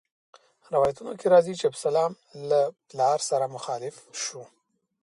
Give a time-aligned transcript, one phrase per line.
[0.73, 2.11] روایتونو کې راځي چې ابسلام
[2.49, 4.41] له پلار سره مخالف شو.